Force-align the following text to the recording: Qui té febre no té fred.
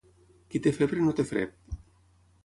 Qui 0.53 0.61
té 0.67 0.71
febre 0.77 1.03
no 1.07 1.13
té 1.19 1.25
fred. 1.33 1.77